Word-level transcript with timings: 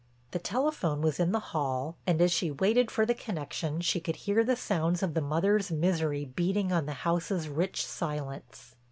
The 0.31 0.39
telephone 0.39 1.01
was 1.03 1.19
in 1.19 1.31
the 1.31 1.39
hall 1.53 1.95
and, 2.07 2.19
as 2.21 2.31
she 2.31 2.49
waited 2.49 2.89
for 2.89 3.05
the 3.05 3.13
connection, 3.13 3.81
she 3.81 3.99
could 3.99 4.15
hear 4.15 4.43
the 4.43 4.55
sounds 4.55 5.03
of 5.03 5.13
the 5.13 5.21
mother's 5.21 5.69
misery 5.71 6.25
beating 6.25 6.71
on 6.71 6.87
the 6.87 7.05
house's 7.05 7.47
rich 7.47 7.85
silence. 7.85 8.73